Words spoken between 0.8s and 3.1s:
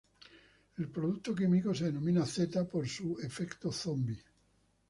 producto químico se denomina "Z" por